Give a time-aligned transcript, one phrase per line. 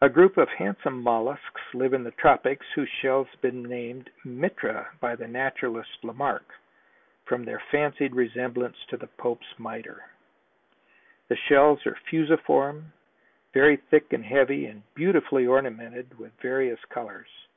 [0.00, 4.92] A group of handsome mollusks live in the tropics whose shells have been named Mitra
[5.00, 6.54] by the naturalist Lamarck
[7.24, 10.04] from their fancied resemblance to the Pope's miter.
[11.26, 12.92] The shells are fusiform,
[13.52, 17.48] very thick and heavy and beautifully ornamented with various colors.